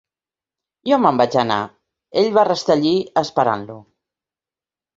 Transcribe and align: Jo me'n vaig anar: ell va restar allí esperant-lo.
Jo 0.91 0.97
me'n 1.03 1.19
vaig 1.21 1.37
anar: 1.41 1.59
ell 2.23 2.31
va 2.39 2.47
restar 2.49 2.77
allí 2.79 2.97
esperant-lo. 3.25 3.79